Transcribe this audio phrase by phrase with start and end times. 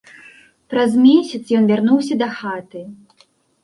[0.75, 2.87] Праз месяц ён вярнуўся дахаты.